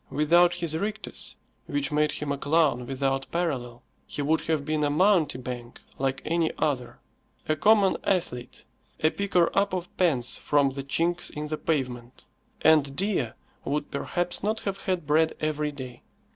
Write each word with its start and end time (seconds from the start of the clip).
Without 0.09 0.55
his 0.55 0.75
rictus, 0.75 1.35
which 1.67 1.91
made 1.91 2.13
him 2.13 2.31
a 2.31 2.37
clown 2.39 2.87
without 2.87 3.29
parallel, 3.29 3.83
he 4.07 4.23
would 4.23 4.41
have 4.47 4.65
been 4.65 4.83
a 4.83 4.89
mountebank, 4.89 5.79
like 5.99 6.23
any 6.25 6.51
other; 6.57 6.97
a 7.47 7.55
common 7.55 7.95
athlete, 8.03 8.65
a 9.01 9.11
picker 9.11 9.51
up 9.55 9.73
of 9.75 9.95
pence 9.97 10.37
from 10.37 10.71
the 10.71 10.81
chinks 10.83 11.29
in 11.29 11.49
the 11.49 11.57
pavement, 11.59 12.25
and 12.63 12.95
Dea 12.95 13.27
would 13.63 13.91
perhaps 13.91 14.41
not 14.41 14.61
have 14.61 14.85
had 14.85 15.05
bread 15.05 15.35
every 15.39 15.71
day. 15.71 16.01